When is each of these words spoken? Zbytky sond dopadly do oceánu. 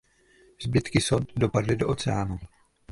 Zbytky 0.61 0.99
sond 1.01 1.31
dopadly 1.35 1.75
do 1.77 1.87
oceánu. 1.87 2.37